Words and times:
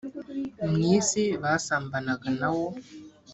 mu 0.69 0.77
isi 0.95 1.23
basambanaga 1.41 2.27
na 2.39 2.49
wo 2.55 2.65